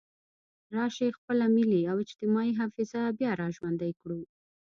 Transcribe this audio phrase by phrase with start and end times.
[0.75, 4.19] راشئ خپله ملي او اجتماعي حافظه بیا را ژوندۍ کړو.